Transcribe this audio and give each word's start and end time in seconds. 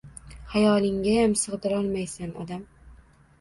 Xayolinggayam 0.53 1.35
sigʻdirolmaysan 1.41 2.33
odam 2.47 2.65